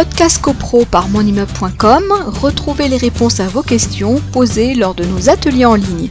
Podcast 0.00 0.40
CoPro 0.40 0.86
par 0.86 1.10
monimmeuble.com, 1.10 2.04
retrouvez 2.40 2.88
les 2.88 2.96
réponses 2.96 3.38
à 3.38 3.48
vos 3.48 3.60
questions 3.60 4.18
posées 4.32 4.74
lors 4.74 4.94
de 4.94 5.04
nos 5.04 5.28
ateliers 5.28 5.66
en 5.66 5.74
ligne. 5.74 6.08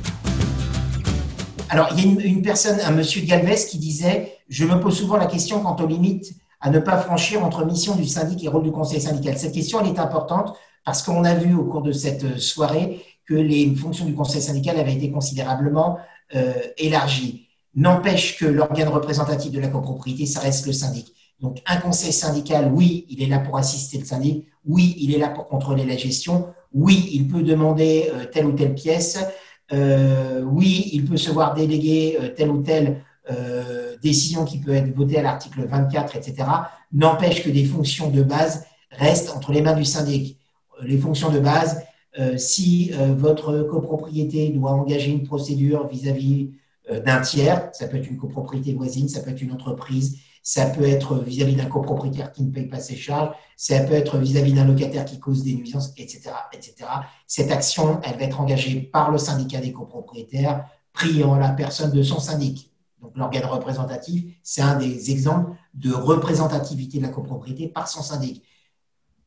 Alors, 1.69 1.87
il 1.93 2.05
y 2.05 2.07
a 2.07 2.27
une, 2.27 2.43
personne, 2.43 2.77
un 2.85 2.91
monsieur 2.91 3.23
Galvez, 3.23 3.55
qui 3.67 3.79
disait 3.79 4.37
Je 4.47 4.63
me 4.65 4.79
pose 4.79 4.95
souvent 4.95 5.17
la 5.17 5.25
question 5.25 5.63
quant 5.63 5.75
aux 5.77 5.87
limites 5.87 6.35
à 6.61 6.69
ne 6.69 6.77
pas 6.77 6.99
franchir 6.99 7.43
entre 7.43 7.65
mission 7.65 7.95
du 7.95 8.05
syndic 8.05 8.43
et 8.43 8.47
rôle 8.47 8.61
du 8.61 8.71
conseil 8.71 9.01
syndical. 9.01 9.39
Cette 9.39 9.55
question, 9.55 9.79
elle 9.81 9.87
est 9.87 9.99
importante 9.99 10.55
parce 10.85 11.01
qu'on 11.01 11.23
a 11.23 11.33
vu 11.33 11.55
au 11.55 11.63
cours 11.63 11.81
de 11.81 11.91
cette 11.91 12.37
soirée 12.37 13.03
que 13.25 13.33
les 13.33 13.73
fonctions 13.73 14.05
du 14.05 14.13
conseil 14.13 14.43
syndical 14.43 14.79
avaient 14.79 14.93
été 14.93 15.09
considérablement 15.09 15.97
euh, 16.35 16.53
élargies. 16.77 17.47
N'empêche 17.73 18.37
que 18.37 18.45
l'organe 18.45 18.89
représentatif 18.89 19.51
de 19.51 19.59
la 19.59 19.69
copropriété, 19.69 20.27
ça 20.27 20.41
reste 20.41 20.67
le 20.67 20.73
syndic. 20.73 21.11
Donc, 21.41 21.61
un 21.65 21.77
conseil 21.77 22.11
syndical, 22.11 22.71
oui, 22.73 23.05
il 23.09 23.23
est 23.23 23.27
là 23.27 23.39
pour 23.39 23.57
assister 23.57 23.97
le 23.97 24.05
syndic, 24.05 24.45
oui, 24.65 24.95
il 24.99 25.13
est 25.13 25.17
là 25.17 25.29
pour 25.29 25.47
contrôler 25.47 25.85
la 25.85 25.95
gestion, 25.95 26.47
oui, 26.73 27.09
il 27.13 27.27
peut 27.27 27.43
demander 27.43 28.11
euh, 28.13 28.25
telle 28.25 28.45
ou 28.45 28.51
telle 28.51 28.75
pièce, 28.75 29.19
euh, 29.71 30.43
oui, 30.43 30.89
il 30.93 31.05
peut 31.05 31.17
se 31.17 31.31
voir 31.31 31.53
déléguer 31.53 32.17
euh, 32.19 32.29
telle 32.29 32.49
ou 32.49 32.61
telle 32.61 33.03
décision 34.01 34.43
qui 34.43 34.57
peut 34.57 34.73
être 34.73 34.91
votée 34.95 35.19
à 35.19 35.21
l'article 35.21 35.67
24, 35.67 36.15
etc. 36.15 36.47
N'empêche 36.91 37.43
que 37.43 37.51
des 37.51 37.63
fonctions 37.63 38.09
de 38.09 38.23
base 38.23 38.65
restent 38.89 39.29
entre 39.35 39.51
les 39.51 39.61
mains 39.61 39.75
du 39.75 39.85
syndic. 39.85 40.39
Les 40.81 40.97
fonctions 40.97 41.29
de 41.29 41.39
base, 41.39 41.83
si 42.37 42.91
votre 43.19 43.61
copropriété 43.69 44.49
doit 44.49 44.71
engager 44.71 45.11
une 45.11 45.27
procédure 45.27 45.87
vis-à-vis 45.89 46.49
d'un 47.05 47.21
tiers, 47.21 47.69
ça 47.73 47.87
peut 47.87 47.97
être 47.97 48.09
une 48.09 48.17
copropriété 48.17 48.73
voisine, 48.73 49.07
ça 49.07 49.19
peut 49.19 49.29
être 49.29 49.43
une 49.43 49.51
entreprise, 49.51 50.17
ça 50.49 50.65
peut 50.65 50.87
être 50.87 51.19
vis-à-vis 51.19 51.53
d'un 51.53 51.67
copropriétaire 51.67 52.31
qui 52.31 52.41
ne 52.41 52.49
paye 52.49 52.65
pas 52.65 52.79
ses 52.79 52.95
charges, 52.95 53.35
ça 53.55 53.81
peut 53.81 53.93
être 53.93 54.17
vis-à-vis 54.17 54.53
d'un 54.53 54.65
locataire 54.65 55.05
qui 55.05 55.19
cause 55.19 55.43
des 55.43 55.53
nuisances, 55.53 55.93
etc., 55.95 56.31
etc. 56.51 56.89
Cette 57.27 57.51
action, 57.51 58.01
elle 58.01 58.17
va 58.17 58.23
être 58.23 58.41
engagée 58.41 58.81
par 58.81 59.11
le 59.11 59.19
syndicat 59.19 59.59
des 59.59 59.71
copropriétaires, 59.71 60.65
priant 60.91 61.35
la 61.35 61.49
personne 61.49 61.91
de 61.91 62.01
son 62.01 62.19
syndic. 62.19 62.73
Donc 62.99 63.15
l'organe 63.15 63.45
représentatif, 63.45 64.23
c'est 64.41 64.63
un 64.63 64.75
des 64.75 65.11
exemples 65.11 65.51
de 65.75 65.93
représentativité 65.93 66.97
de 66.97 67.03
la 67.03 67.09
copropriété 67.09 67.67
par 67.67 67.87
son 67.87 68.01
syndic. 68.01 68.43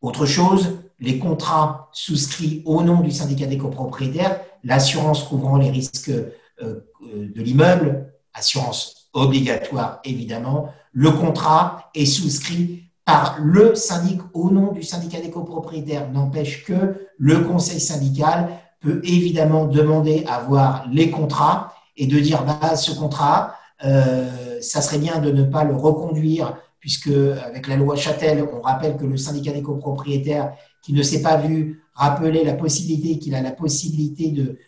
Autre 0.00 0.26
chose, 0.26 0.80
les 0.98 1.20
contrats 1.20 1.88
souscrits 1.92 2.64
au 2.64 2.82
nom 2.82 2.98
du 2.98 3.12
syndicat 3.12 3.46
des 3.46 3.58
copropriétaires, 3.58 4.40
l'assurance 4.64 5.22
couvrant 5.22 5.56
les 5.56 5.70
risques 5.70 6.08
euh, 6.08 6.34
euh, 6.60 7.30
de 7.32 7.42
l'immeuble, 7.42 8.12
assurance 8.34 9.08
obligatoire 9.12 10.00
évidemment, 10.02 10.72
le 10.92 11.10
contrat 11.10 11.90
est 11.94 12.06
souscrit 12.06 12.84
par 13.04 13.38
le 13.40 13.74
syndic 13.74 14.20
au 14.32 14.50
nom 14.50 14.72
du 14.72 14.82
syndicat 14.82 15.20
des 15.20 15.30
copropriétaires. 15.30 16.10
N'empêche 16.10 16.64
que 16.64 17.08
le 17.18 17.40
conseil 17.40 17.80
syndical 17.80 18.48
peut 18.80 19.00
évidemment 19.04 19.66
demander 19.66 20.24
à 20.28 20.40
voir 20.40 20.86
les 20.90 21.10
contrats 21.10 21.74
et 21.96 22.06
de 22.06 22.18
dire 22.18 22.44
bah, 22.44 22.76
ce 22.76 22.92
contrat, 22.92 23.56
euh, 23.84 24.60
ça 24.60 24.80
serait 24.80 24.98
bien 24.98 25.18
de 25.18 25.30
ne 25.30 25.44
pas 25.44 25.64
le 25.64 25.74
reconduire 25.74 26.56
puisque 26.82 27.10
avec 27.46 27.68
la 27.68 27.76
loi 27.76 27.94
Châtel, 27.94 28.44
on 28.52 28.60
rappelle 28.60 28.96
que 28.96 29.04
le 29.04 29.16
syndicat 29.16 29.52
des 29.52 29.62
copropriétaires 29.62 30.52
qui 30.82 30.92
ne 30.92 31.02
s'est 31.02 31.22
pas 31.22 31.36
vu 31.36 31.80
rappeler 31.94 32.42
la 32.42 32.54
possibilité 32.54 33.20
qu'il 33.20 33.36
a 33.36 33.40
la 33.40 33.52
possibilité 33.52 34.32
de, 34.32 34.58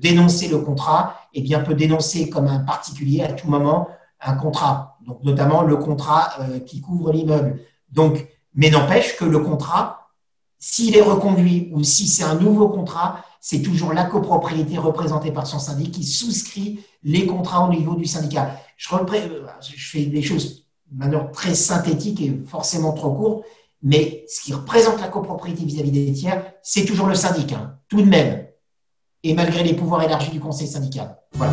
dénoncer 0.00 0.48
le 0.48 0.58
contrat, 0.58 1.14
eh 1.32 1.40
bien 1.40 1.60
peut 1.60 1.74
dénoncer 1.74 2.28
comme 2.28 2.48
un 2.48 2.58
particulier 2.58 3.22
à 3.22 3.32
tout 3.32 3.48
moment 3.48 3.86
un 4.20 4.34
contrat, 4.34 4.98
donc 5.06 5.22
notamment 5.22 5.62
le 5.62 5.76
contrat 5.76 6.32
euh, 6.40 6.60
qui 6.60 6.80
couvre 6.80 7.12
l'immeuble. 7.12 7.60
Donc, 7.90 8.26
mais 8.54 8.70
n'empêche 8.70 9.16
que 9.16 9.24
le 9.24 9.38
contrat, 9.40 10.10
s'il 10.58 10.96
est 10.96 11.02
reconduit 11.02 11.70
ou 11.72 11.82
si 11.82 12.06
c'est 12.08 12.24
un 12.24 12.34
nouveau 12.34 12.68
contrat, 12.68 13.24
c'est 13.40 13.62
toujours 13.62 13.92
la 13.92 14.04
copropriété 14.04 14.78
représentée 14.78 15.30
par 15.30 15.46
son 15.46 15.58
syndic 15.58 15.92
qui 15.92 16.04
souscrit 16.04 16.80
les 17.04 17.26
contrats 17.26 17.64
au 17.64 17.70
niveau 17.70 17.94
du 17.94 18.06
syndicat. 18.06 18.58
Je, 18.76 18.92
euh, 18.94 19.46
fais 19.76 20.06
des 20.06 20.22
choses 20.22 20.66
de 20.90 20.98
manière 20.98 21.30
très 21.30 21.54
synthétique 21.54 22.20
et 22.20 22.42
forcément 22.46 22.92
trop 22.92 23.12
courte, 23.12 23.44
mais 23.82 24.24
ce 24.28 24.40
qui 24.42 24.52
représente 24.52 25.00
la 25.00 25.08
copropriété 25.08 25.64
vis-à-vis 25.64 25.92
des 25.92 26.12
tiers, 26.12 26.52
c'est 26.62 26.84
toujours 26.84 27.06
le 27.06 27.14
syndic, 27.14 27.52
hein, 27.52 27.78
tout 27.88 28.02
de 28.02 28.08
même, 28.08 28.46
et 29.22 29.34
malgré 29.34 29.62
les 29.62 29.74
pouvoirs 29.74 30.02
élargis 30.02 30.30
du 30.30 30.40
conseil 30.40 30.66
syndical. 30.66 31.16
Voilà. 31.34 31.52